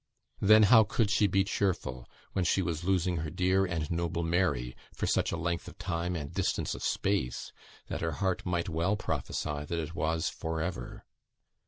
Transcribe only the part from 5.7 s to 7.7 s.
time and distance of space